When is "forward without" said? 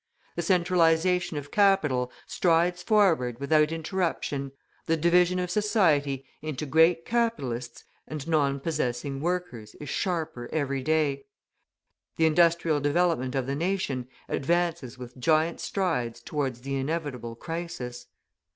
2.81-3.71